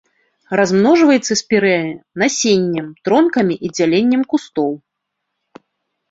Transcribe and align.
Размножваецца 0.59 1.33
спірэя 1.41 1.91
насеннем, 2.21 2.87
тронкамі 3.09 3.55
і 3.69 3.71
дзяленнем 3.75 4.23
кустоў. 4.33 4.71